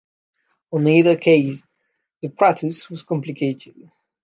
In 0.71 0.87
either 0.87 1.15
case, 1.15 1.61
the 2.23 2.29
process 2.29 2.89
was 2.89 3.03
complicated. 3.03 3.75